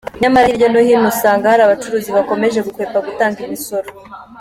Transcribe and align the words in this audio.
Nyamara 0.21 0.49
hirya 0.49 0.67
no 0.71 0.79
hino 0.87 1.07
usanga 1.13 1.51
hari 1.51 1.61
abacuruzi 1.63 2.09
bakomeje 2.17 2.59
gukwepa 2.67 2.97
gutanga 3.07 3.37
iyo 3.39 3.47
misoro. 3.53 3.89